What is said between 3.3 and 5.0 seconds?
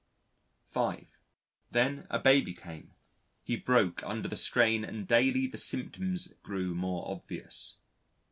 He broke under the strain